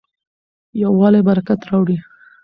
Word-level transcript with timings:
یووالی 0.81 1.21
برکت 1.29 1.59
راوړي. 1.69 1.97